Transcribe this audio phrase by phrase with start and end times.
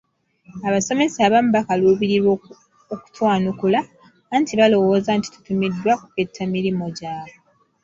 [0.67, 2.31] Abasomesa abamu baakaluubirirwa
[2.93, 3.79] okutwanukula
[4.35, 7.35] anti baalowooza nti tutumiddwa ku kketta mirimo gyabwe.